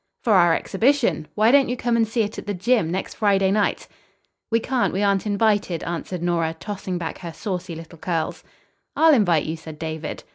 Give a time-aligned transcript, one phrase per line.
[0.23, 1.27] "For our exhibition.
[1.35, 2.89] Why don't you come and see it at the gym.
[2.89, 3.87] next Friday night?"
[4.49, 4.91] "We can't.
[4.91, 8.43] We aren't invited," answered Nora, tossing back her saucy little curls.
[8.95, 10.23] "I'll invite you," said David.